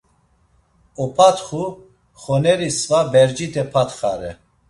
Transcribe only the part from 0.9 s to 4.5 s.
Opatxu; xoneri sva bercite patxare.